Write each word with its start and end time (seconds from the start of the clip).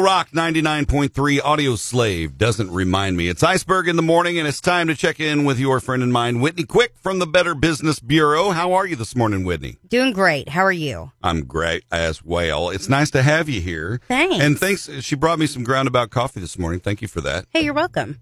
Rock 0.00 0.30
99.3 0.30 1.38
Audioslave 1.40 2.36
doesn't 2.36 2.70
remind 2.70 3.16
me. 3.16 3.28
It's 3.28 3.42
Iceberg 3.42 3.88
in 3.88 3.96
the 3.96 4.02
morning, 4.02 4.38
and 4.38 4.46
it's 4.46 4.60
time 4.60 4.88
to 4.88 4.94
check 4.94 5.20
in 5.20 5.44
with 5.44 5.58
your 5.58 5.80
friend 5.80 6.02
and 6.02 6.12
mine, 6.12 6.40
Whitney 6.40 6.64
Quick 6.64 6.94
from 6.96 7.18
the 7.18 7.26
Better 7.26 7.54
Business 7.54 7.98
Bureau. 7.98 8.50
How 8.50 8.72
are 8.72 8.86
you 8.86 8.96
this 8.96 9.16
morning, 9.16 9.44
Whitney? 9.44 9.78
Doing 9.88 10.12
great. 10.12 10.50
How 10.50 10.62
are 10.62 10.72
you? 10.72 11.12
I'm 11.22 11.44
great 11.44 11.84
as 11.90 12.24
well. 12.24 12.70
It's 12.70 12.88
nice 12.88 13.10
to 13.12 13.22
have 13.22 13.48
you 13.48 13.60
here. 13.60 14.00
Thanks. 14.08 14.42
And 14.42 14.58
thanks. 14.58 14.90
She 15.00 15.14
brought 15.14 15.38
me 15.38 15.46
some 15.46 15.64
groundabout 15.64 16.10
coffee 16.10 16.40
this 16.40 16.58
morning. 16.58 16.80
Thank 16.80 17.00
you 17.00 17.08
for 17.08 17.20
that. 17.22 17.46
Hey, 17.50 17.62
you're 17.62 17.74
welcome. 17.74 18.20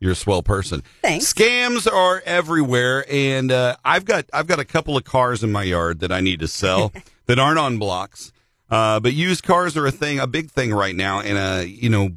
You're 0.00 0.12
a 0.12 0.16
swell 0.16 0.42
person. 0.42 0.82
Thanks. 1.02 1.32
Scams 1.32 1.86
are 1.90 2.22
everywhere, 2.24 3.04
and 3.10 3.52
uh, 3.52 3.76
I've 3.84 4.06
got 4.06 4.24
I've 4.32 4.46
got 4.46 4.58
a 4.58 4.64
couple 4.64 4.96
of 4.96 5.04
cars 5.04 5.44
in 5.44 5.52
my 5.52 5.64
yard 5.64 6.00
that 6.00 6.10
I 6.10 6.20
need 6.20 6.40
to 6.40 6.48
sell 6.48 6.92
that 7.26 7.38
aren't 7.38 7.58
on 7.58 7.78
blocks. 7.78 8.32
Uh, 8.70 9.00
but 9.00 9.12
used 9.12 9.42
cars 9.42 9.76
are 9.76 9.86
a 9.86 9.90
thing, 9.90 10.18
a 10.18 10.26
big 10.26 10.50
thing 10.50 10.72
right 10.72 10.94
now, 10.94 11.20
and 11.20 11.36
uh, 11.36 11.64
you 11.66 11.90
know, 11.90 12.10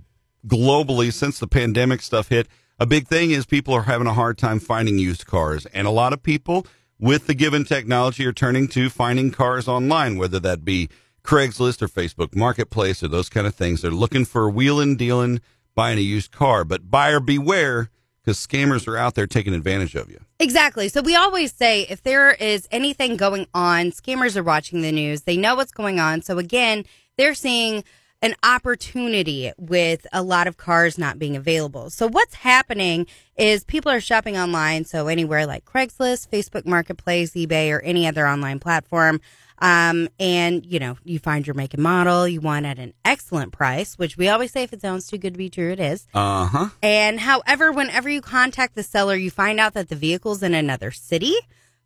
globally 0.45 1.11
since 1.11 1.39
the 1.39 1.47
pandemic 1.47 2.01
stuff 2.01 2.29
hit, 2.29 2.47
a 2.79 2.85
big 2.85 3.07
thing 3.07 3.31
is 3.31 3.45
people 3.45 3.73
are 3.73 3.83
having 3.83 4.07
a 4.07 4.13
hard 4.13 4.37
time 4.37 4.59
finding 4.59 4.99
used 4.99 5.25
cars, 5.25 5.65
and 5.67 5.87
a 5.87 5.91
lot 5.91 6.13
of 6.13 6.21
people 6.21 6.67
with 6.99 7.27
the 7.27 7.33
given 7.33 7.65
technology 7.65 8.25
are 8.25 8.33
turning 8.33 8.67
to 8.67 8.89
finding 8.89 9.31
cars 9.31 9.67
online, 9.67 10.17
whether 10.17 10.39
that 10.39 10.63
be 10.63 10.89
Craigslist 11.23 11.81
or 11.81 11.87
Facebook 11.87 12.35
Marketplace 12.35 13.01
or 13.01 13.07
those 13.07 13.29
kind 13.29 13.47
of 13.47 13.55
things. 13.55 13.81
They're 13.81 13.91
looking 13.91 14.25
for 14.25 14.49
wheeling, 14.49 14.95
dealing, 14.95 15.41
buying 15.75 15.97
a 15.97 16.01
used 16.01 16.31
car, 16.31 16.63
but 16.63 16.91
buyer 16.91 17.19
beware 17.19 17.89
because 18.23 18.45
scammers 18.45 18.87
are 18.87 18.97
out 18.97 19.15
there 19.15 19.27
taking 19.27 19.53
advantage 19.53 19.95
of 19.95 20.09
you. 20.09 20.19
Exactly. 20.39 20.87
So 20.87 21.01
we 21.01 21.15
always 21.15 21.51
say 21.53 21.83
if 21.89 22.03
there 22.03 22.31
is 22.31 22.67
anything 22.71 23.17
going 23.17 23.47
on, 23.53 23.91
scammers 23.91 24.37
are 24.37 24.43
watching 24.43 24.81
the 24.81 24.91
news. 24.91 25.21
They 25.21 25.37
know 25.37 25.55
what's 25.55 25.71
going 25.71 25.99
on. 25.99 26.21
So 26.21 26.37
again, 26.37 26.85
they're 27.17 27.33
seeing 27.33 27.83
an 28.23 28.33
opportunity 28.41 29.51
with 29.57 30.07
a 30.13 30.23
lot 30.23 30.47
of 30.47 30.55
cars 30.55 30.97
not 30.97 31.19
being 31.19 31.35
available. 31.35 31.89
So 31.89 32.07
what's 32.07 32.35
happening 32.35 33.05
is 33.35 33.65
people 33.65 33.91
are 33.91 33.99
shopping 33.99 34.37
online. 34.37 34.85
So 34.85 35.07
anywhere 35.09 35.45
like 35.45 35.65
Craigslist, 35.65 36.29
Facebook 36.29 36.65
Marketplace, 36.65 37.33
eBay, 37.33 37.69
or 37.69 37.81
any 37.81 38.07
other 38.07 38.25
online 38.25 38.59
platform. 38.59 39.19
Um, 39.59 40.07
and 40.21 40.65
you 40.65 40.79
know, 40.79 40.97
you 41.03 41.19
find 41.19 41.45
your 41.45 41.53
make 41.53 41.73
and 41.73 41.83
model 41.83 42.25
you 42.25 42.39
want 42.39 42.65
at 42.65 42.79
an 42.79 42.93
excellent 43.03 43.51
price, 43.51 43.97
which 43.97 44.15
we 44.15 44.29
always 44.29 44.51
say 44.51 44.63
if 44.63 44.71
it 44.71 44.81
sounds 44.81 45.07
too 45.07 45.17
good 45.17 45.33
to 45.33 45.37
be 45.37 45.49
true, 45.49 45.73
it 45.73 45.81
is. 45.81 46.07
Uh 46.13 46.45
huh. 46.45 46.69
And 46.81 47.19
however, 47.19 47.73
whenever 47.73 48.09
you 48.09 48.21
contact 48.21 48.75
the 48.75 48.83
seller, 48.83 49.15
you 49.15 49.31
find 49.31 49.59
out 49.59 49.73
that 49.73 49.89
the 49.89 49.95
vehicle's 49.97 50.41
in 50.41 50.53
another 50.53 50.91
city. 50.91 51.35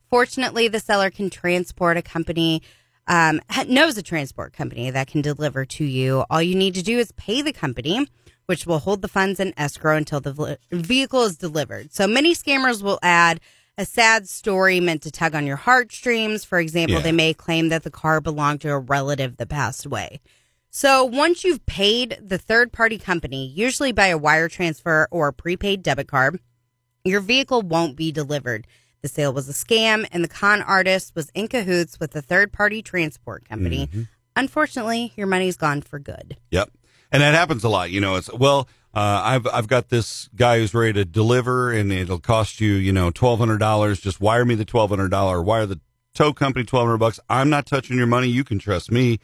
Fortunately, 0.08 0.68
the 0.68 0.80
seller 0.80 1.10
can 1.10 1.32
transport 1.32 1.98
a 1.98 2.04
company, 2.04 2.62
um, 3.08 3.40
knows 3.68 3.98
a 3.98 4.04
transport 4.04 4.54
company 4.54 4.90
that 4.92 5.08
can 5.08 5.22
deliver 5.22 5.66
to 5.66 5.84
you. 5.84 6.26
All 6.30 6.42
you 6.42 6.56
need 6.56 6.76
to 6.76 6.84
do 6.84 7.00
is 7.00 7.12
pay 7.14 7.42
the 7.42 7.54
company, 7.54 8.08
which 8.48 8.66
will 8.66 8.80
hold 8.80 9.02
the 9.02 9.08
funds 9.08 9.40
in 9.40 9.54
escrow 9.58 9.96
until 9.96 10.20
the 10.20 10.58
vehicle 10.72 11.24
is 11.24 11.38
delivered. 11.38 11.94
So 11.94 12.08
many 12.08 12.34
scammers 12.34 12.82
will 12.82 13.00
add 13.02 13.40
a 13.78 13.86
sad 13.86 14.28
story 14.28 14.80
meant 14.80 15.04
to 15.04 15.12
tug 15.12 15.36
on 15.36 15.46
your 15.46 15.56
heartstrings. 15.58 16.44
For 16.44 16.60
example, 16.60 16.98
Yeah. 16.98 17.04
they 17.04 17.12
may 17.12 17.34
claim 17.34 17.70
that 17.70 17.84
the 17.84 17.92
car 17.92 18.20
belonged 18.22 18.62
to 18.62 18.70
a 18.72 18.80
relative 18.80 19.38
that 19.38 19.50
passed 19.50 19.86
away. 19.86 20.20
So 20.70 21.04
once 21.06 21.44
you've 21.44 21.66
paid 21.66 22.18
the 22.22 22.38
third 22.38 22.72
party 22.72 22.98
company, 22.98 23.48
usually 23.48 23.92
by 23.92 24.08
a 24.08 24.18
wire 24.18 24.50
transfer 24.50 25.08
or 25.12 25.28
a 25.28 25.34
prepaid 25.34 25.82
debit 25.84 26.08
card, 26.08 26.40
your 27.04 27.22
vehicle 27.22 27.62
won't 27.62 27.96
be 27.96 28.12
delivered. 28.12 28.68
The 29.02 29.08
sale 29.08 29.32
was 29.34 29.48
a 29.48 29.54
scam 29.54 30.08
and 30.12 30.24
the 30.24 30.28
con 30.28 30.62
artist 30.62 31.14
was 31.16 31.30
in 31.36 31.48
cahoots 31.48 32.00
with 32.00 32.16
a 32.16 32.22
third 32.22 32.52
party 32.52 32.82
transport 32.82 33.48
company. 33.48 33.90
Unfortunately, 34.36 35.14
your 35.16 35.28
money's 35.28 35.58
gone 35.58 35.82
for 35.82 36.00
good. 36.00 36.38
Yep. 36.52 36.72
And 37.12 37.22
that 37.22 37.34
happens 37.34 37.64
a 37.64 37.70
lot. 37.70 37.90
You 37.90 38.02
know, 38.02 38.16
it's, 38.16 38.32
well, 38.34 38.68
uh, 38.94 39.22
I've, 39.24 39.48
I've 39.48 39.68
got 39.68 39.90
this 39.90 40.30
guy 40.36 40.60
who's 40.60 40.74
ready 40.74 40.94
to 40.94 41.06
deliver 41.06 41.72
and 41.72 41.92
it'll 41.92 42.20
cost 42.20 42.60
you, 42.60 42.74
you 42.74 42.92
know, 42.92 43.12
$1,200. 43.12 44.02
Just 44.02 44.20
wire 44.20 44.46
me 44.46 44.56
the 44.56 44.66
$1,200. 44.66 45.44
Wire 45.44 45.66
the 45.66 45.80
tow 46.14 46.34
company 46.34 46.64
1200 46.64 46.98
bucks. 46.98 47.20
I'm 47.30 47.50
not 47.50 47.66
touching 47.66 47.98
your 47.98 48.08
money. 48.08 48.28
You 48.28 48.44
can 48.44 48.60
trust 48.60 48.92
me. 48.92 49.20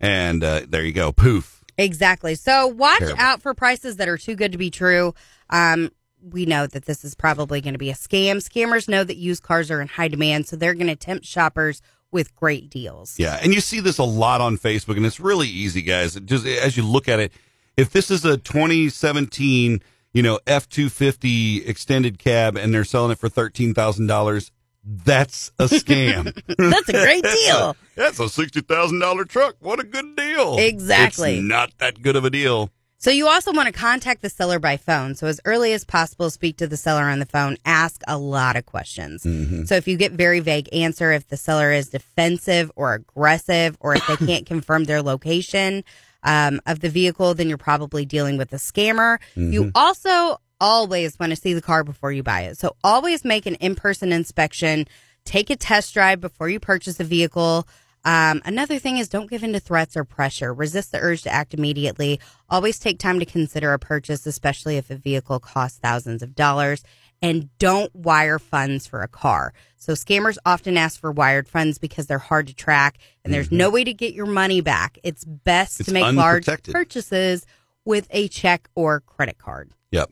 And, 0.00 0.42
uh, 0.42 0.62
there 0.68 0.82
you 0.82 0.92
go. 0.92 1.12
Poof. 1.12 1.62
Exactly. 1.78 2.34
So 2.34 2.66
watch 2.66 2.98
Terrible. 2.98 3.20
out 3.20 3.42
for 3.42 3.54
prices 3.54 3.96
that 3.96 4.08
are 4.08 4.18
too 4.18 4.34
good 4.34 4.52
to 4.52 4.58
be 4.58 4.70
true. 4.70 5.14
Um, 5.48 5.90
we 6.22 6.46
know 6.46 6.66
that 6.66 6.84
this 6.84 7.04
is 7.04 7.14
probably 7.14 7.60
going 7.60 7.74
to 7.74 7.78
be 7.78 7.90
a 7.90 7.94
scam. 7.94 8.36
Scammers 8.36 8.88
know 8.88 9.04
that 9.04 9.16
used 9.16 9.42
cars 9.42 9.70
are 9.70 9.80
in 9.80 9.88
high 9.88 10.08
demand, 10.08 10.46
so 10.46 10.56
they're 10.56 10.74
going 10.74 10.86
to 10.88 10.96
tempt 10.96 11.24
shoppers 11.24 11.82
with 12.10 12.34
great 12.36 12.70
deals. 12.70 13.18
Yeah, 13.18 13.38
and 13.42 13.54
you 13.54 13.60
see 13.60 13.80
this 13.80 13.98
a 13.98 14.04
lot 14.04 14.40
on 14.40 14.58
Facebook, 14.58 14.96
and 14.96 15.06
it's 15.06 15.20
really 15.20 15.48
easy, 15.48 15.82
guys. 15.82 16.14
Just 16.20 16.46
as 16.46 16.76
you 16.76 16.82
look 16.84 17.08
at 17.08 17.20
it, 17.20 17.32
if 17.76 17.90
this 17.90 18.10
is 18.10 18.24
a 18.24 18.36
2017, 18.36 19.80
you 20.12 20.22
know, 20.22 20.40
F 20.46 20.68
two 20.68 20.88
fifty 20.88 21.64
extended 21.66 22.18
cab, 22.18 22.56
and 22.56 22.74
they're 22.74 22.84
selling 22.84 23.12
it 23.12 23.18
for 23.18 23.28
thirteen 23.28 23.74
thousand 23.74 24.08
dollars, 24.08 24.50
that's 24.82 25.52
a 25.58 25.64
scam. 25.66 26.34
That's 26.58 26.88
a 26.88 26.92
great 26.92 27.22
deal. 27.22 27.76
that's 27.96 28.18
a 28.18 28.28
sixty 28.28 28.60
thousand 28.60 28.98
dollar 28.98 29.24
truck. 29.24 29.56
What 29.60 29.78
a 29.78 29.84
good 29.84 30.16
deal! 30.16 30.58
Exactly. 30.58 31.38
It's 31.38 31.46
not 31.46 31.70
that 31.78 32.02
good 32.02 32.16
of 32.16 32.24
a 32.24 32.30
deal. 32.30 32.70
So 33.00 33.10
you 33.10 33.28
also 33.28 33.50
want 33.52 33.66
to 33.66 33.72
contact 33.72 34.20
the 34.20 34.28
seller 34.28 34.58
by 34.58 34.76
phone. 34.76 35.14
So 35.14 35.26
as 35.26 35.40
early 35.46 35.72
as 35.72 35.84
possible, 35.84 36.28
speak 36.28 36.58
to 36.58 36.66
the 36.66 36.76
seller 36.76 37.04
on 37.04 37.18
the 37.18 37.24
phone. 37.24 37.56
Ask 37.64 38.02
a 38.06 38.18
lot 38.18 38.56
of 38.56 38.66
questions. 38.66 39.24
So 39.68 39.74
if 39.74 39.88
you 39.88 39.96
get 39.96 40.12
very 40.12 40.40
vague 40.40 40.68
answer, 40.74 41.10
if 41.10 41.26
the 41.28 41.38
seller 41.38 41.72
is 41.72 41.88
defensive 41.88 42.70
or 42.76 42.92
aggressive, 42.92 43.74
or 43.80 43.94
if 43.94 44.06
they 44.06 44.16
can't 44.26 44.44
confirm 44.44 44.84
their 44.84 45.00
location 45.00 45.82
um, 46.24 46.60
of 46.66 46.80
the 46.80 46.90
vehicle, 46.90 47.32
then 47.32 47.48
you're 47.48 47.56
probably 47.56 48.04
dealing 48.04 48.36
with 48.36 48.52
a 48.52 48.56
scammer. 48.56 49.18
You 49.34 49.72
also 49.74 50.38
always 50.60 51.18
want 51.18 51.30
to 51.30 51.36
see 51.36 51.54
the 51.54 51.62
car 51.62 51.82
before 51.84 52.12
you 52.12 52.22
buy 52.22 52.42
it. 52.42 52.58
So 52.58 52.76
always 52.84 53.24
make 53.24 53.46
an 53.46 53.54
in-person 53.54 54.12
inspection. 54.12 54.86
Take 55.24 55.48
a 55.48 55.56
test 55.56 55.94
drive 55.94 56.20
before 56.20 56.50
you 56.50 56.60
purchase 56.60 57.00
a 57.00 57.04
vehicle. 57.04 57.66
Um, 58.04 58.40
another 58.44 58.78
thing 58.78 58.96
is 58.96 59.08
don't 59.08 59.30
give 59.30 59.42
in 59.42 59.52
to 59.52 59.60
threats 59.60 59.96
or 59.96 60.04
pressure. 60.04 60.54
Resist 60.54 60.92
the 60.92 60.98
urge 61.00 61.22
to 61.22 61.30
act 61.32 61.54
immediately. 61.54 62.20
Always 62.48 62.78
take 62.78 62.98
time 62.98 63.18
to 63.20 63.26
consider 63.26 63.72
a 63.72 63.78
purchase, 63.78 64.26
especially 64.26 64.76
if 64.76 64.90
a 64.90 64.96
vehicle 64.96 65.38
costs 65.38 65.78
thousands 65.78 66.22
of 66.22 66.34
dollars. 66.34 66.82
And 67.22 67.50
don't 67.58 67.94
wire 67.94 68.38
funds 68.38 68.86
for 68.86 69.02
a 69.02 69.08
car. 69.08 69.52
So 69.76 69.92
scammers 69.92 70.38
often 70.46 70.78
ask 70.78 70.98
for 70.98 71.12
wired 71.12 71.48
funds 71.48 71.76
because 71.76 72.06
they're 72.06 72.18
hard 72.18 72.46
to 72.46 72.54
track 72.54 72.96
and 73.24 73.34
there's 73.34 73.52
no 73.52 73.68
way 73.68 73.84
to 73.84 73.92
get 73.92 74.14
your 74.14 74.24
money 74.24 74.62
back. 74.62 74.98
It's 75.02 75.24
best 75.24 75.74
Mm-hmm. 75.74 75.80
It's 75.82 75.88
to 75.88 75.92
make 75.92 76.14
large 76.14 76.46
purchases 76.64 77.44
with 77.84 78.06
a 78.10 78.28
check 78.28 78.70
or 78.74 79.00
credit 79.00 79.36
card. 79.36 79.70
Yep. 79.90 80.10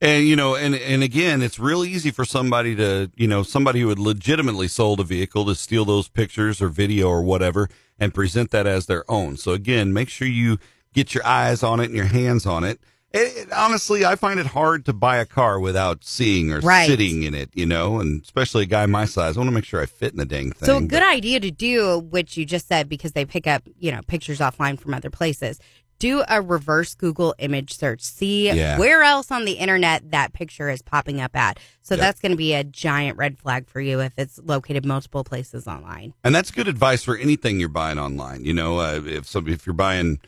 And 0.00 0.26
you 0.26 0.36
know, 0.36 0.54
and 0.54 0.74
and 0.74 1.02
again, 1.02 1.40
it's 1.42 1.58
real 1.58 1.84
easy 1.84 2.10
for 2.10 2.24
somebody 2.24 2.74
to, 2.76 3.10
you 3.16 3.26
know, 3.28 3.42
somebody 3.42 3.80
who 3.80 3.88
had 3.88 3.98
legitimately 3.98 4.68
sold 4.68 5.00
a 5.00 5.04
vehicle 5.04 5.46
to 5.46 5.54
steal 5.54 5.84
those 5.84 6.08
pictures 6.08 6.60
or 6.60 6.68
video 6.68 7.08
or 7.08 7.22
whatever 7.22 7.68
and 7.98 8.12
present 8.12 8.50
that 8.50 8.66
as 8.66 8.86
their 8.86 9.08
own. 9.10 9.36
So 9.36 9.52
again, 9.52 9.92
make 9.92 10.08
sure 10.08 10.26
you 10.28 10.58
get 10.92 11.14
your 11.14 11.24
eyes 11.26 11.62
on 11.62 11.80
it 11.80 11.84
and 11.86 11.94
your 11.94 12.06
hands 12.06 12.44
on 12.44 12.64
it. 12.64 12.80
It, 13.12 13.46
it- 13.46 13.52
honestly, 13.52 14.04
I 14.04 14.16
find 14.16 14.40
it 14.40 14.46
hard 14.46 14.84
to 14.86 14.92
buy 14.92 15.18
a 15.18 15.24
car 15.24 15.60
without 15.60 16.02
seeing 16.04 16.52
or 16.52 16.58
Right. 16.58 16.88
sitting 16.88 17.22
in 17.22 17.32
it, 17.32 17.50
you 17.54 17.64
know, 17.64 18.00
and 18.00 18.20
especially 18.22 18.64
a 18.64 18.66
guy 18.66 18.84
my 18.86 19.04
size. 19.04 19.36
I 19.36 19.40
want 19.40 19.48
to 19.48 19.54
make 19.54 19.64
sure 19.64 19.80
I 19.80 19.86
fit 19.86 20.10
in 20.12 20.18
the 20.18 20.24
dang 20.26 20.50
thing. 20.50 20.66
So 20.66 20.78
a 20.78 20.80
good 20.80 20.90
but- 21.00 21.02
idea 21.14 21.38
to 21.38 21.52
do, 21.52 22.00
which 22.10 22.36
you 22.36 22.44
just 22.44 22.66
said 22.66 22.88
because 22.88 23.12
they 23.12 23.24
pick 23.24 23.46
up, 23.46 23.62
you 23.78 23.92
know, 23.92 24.00
pictures 24.08 24.40
offline 24.40 24.78
from 24.78 24.92
other 24.92 25.10
places. 25.10 25.60
Do 25.98 26.22
a 26.28 26.42
reverse 26.42 26.94
Google 26.94 27.34
image 27.38 27.76
search. 27.76 28.02
See 28.02 28.48
Yeah. 28.50 28.78
where 28.78 29.02
else 29.02 29.30
on 29.30 29.44
the 29.44 29.52
internet 29.52 30.10
that 30.10 30.32
picture 30.32 30.68
is 30.68 30.82
popping 30.82 31.20
up 31.20 31.34
at. 31.36 31.58
So 31.82 31.94
Yep. 31.94 32.00
that's 32.00 32.20
going 32.20 32.32
to 32.32 32.36
be 32.36 32.52
a 32.54 32.64
giant 32.64 33.16
red 33.16 33.38
flag 33.38 33.68
for 33.68 33.80
you 33.80 34.00
if 34.00 34.12
it's 34.16 34.38
located 34.44 34.84
multiple 34.84 35.24
places 35.24 35.66
online. 35.66 36.14
And 36.24 36.34
that's 36.34 36.50
good 36.50 36.68
advice 36.68 37.04
for 37.04 37.16
anything 37.16 37.60
you're 37.60 37.68
buying 37.68 37.98
online. 37.98 38.44
You 38.44 38.54
know, 38.54 38.78
uh, 38.80 39.00
if 39.06 39.26
some, 39.26 39.48
if 39.48 39.66
you're 39.66 39.72
buying, 39.74 40.18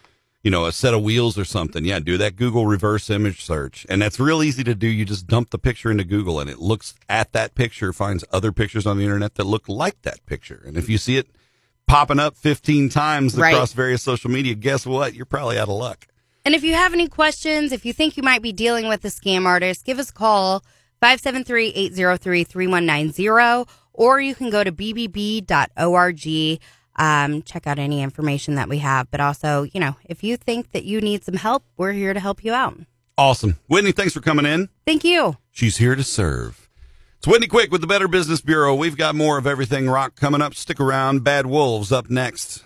you 0.42 0.50
know, 0.50 0.66
a 0.66 0.72
set 0.72 0.94
of 0.94 1.02
wheels 1.02 1.36
or 1.36 1.44
something, 1.44 1.84
yeah, 1.84 1.98
do 1.98 2.16
that 2.18 2.36
Google 2.36 2.66
reverse 2.66 3.10
image 3.10 3.42
search. 3.44 3.84
And 3.88 4.00
that's 4.00 4.20
real 4.20 4.42
easy 4.42 4.62
to 4.64 4.74
do. 4.74 4.86
You 4.86 5.04
just 5.04 5.26
dump 5.26 5.50
the 5.50 5.58
picture 5.58 5.90
into 5.90 6.04
Google 6.04 6.38
and 6.38 6.48
it 6.48 6.58
looks 6.60 6.94
at 7.08 7.32
that 7.32 7.54
picture, 7.56 7.92
finds 7.92 8.24
other 8.32 8.52
pictures 8.52 8.86
on 8.86 8.96
the 8.98 9.04
internet 9.04 9.34
that 9.34 9.44
look 9.44 9.68
like 9.68 10.00
that 10.02 10.24
picture. 10.26 10.62
And 10.64 10.76
if 10.76 10.88
you 10.88 10.98
see 10.98 11.16
it 11.16 11.28
popping 11.86 12.18
up 12.18 12.36
15 12.36 12.88
times 12.88 13.36
Right. 13.36 13.52
across 13.54 13.72
various 13.72 14.02
social 14.02 14.30
media, 14.30 14.54
guess 14.54 14.86
what? 14.86 15.14
You're 15.14 15.26
probably 15.26 15.58
out 15.58 15.68
of 15.68 15.74
luck. 15.76 16.06
And 16.44 16.54
if 16.54 16.62
you 16.62 16.74
have 16.74 16.92
any 16.92 17.08
questions, 17.08 17.72
if 17.72 17.84
you 17.84 17.92
think 17.92 18.16
you 18.16 18.22
might 18.22 18.42
be 18.42 18.52
dealing 18.52 18.88
with 18.88 19.04
a 19.04 19.08
scam 19.08 19.46
artist, 19.46 19.84
give 19.84 19.98
us 19.98 20.10
a 20.10 20.12
call 20.12 20.62
573-803-3190 21.02 23.66
or 23.92 24.20
you 24.20 24.34
can 24.34 24.50
go 24.50 24.62
to 24.62 24.70
bbb.org. 24.72 26.60
Um, 26.98 27.42
check 27.42 27.66
out 27.66 27.78
any 27.78 28.02
information 28.02 28.54
that 28.54 28.68
we 28.68 28.78
have. 28.78 29.10
But 29.10 29.20
also, 29.20 29.64
you 29.64 29.80
know, 29.80 29.96
if 30.04 30.22
you 30.24 30.36
think 30.36 30.72
that 30.72 30.84
you 30.84 31.00
need 31.00 31.24
some 31.24 31.36
help, 31.36 31.64
we're 31.76 31.92
here 31.92 32.14
to 32.14 32.20
help 32.20 32.44
you 32.44 32.52
out. 32.54 32.78
Awesome. 33.18 33.58
Whitney, 33.66 33.92
thanks 33.92 34.12
for 34.14 34.20
coming 34.20 34.46
in. 34.46 34.68
Thank 34.86 35.04
you. 35.04 35.36
She's 35.50 35.78
here 35.78 35.94
to 35.94 36.04
serve. 36.04 36.65
It's 37.26 37.32
Whitney 37.32 37.48
Quick 37.48 37.72
with 37.72 37.80
the 37.80 37.88
Better 37.88 38.06
Business 38.06 38.40
Bureau. 38.40 38.72
We've 38.76 38.96
got 38.96 39.16
more 39.16 39.36
of 39.36 39.48
everything 39.48 39.88
rock 39.88 40.14
coming 40.14 40.40
up. 40.40 40.54
Stick 40.54 40.78
around. 40.78 41.24
Bad 41.24 41.46
Wolves 41.46 41.90
up 41.90 42.08
next. 42.08 42.62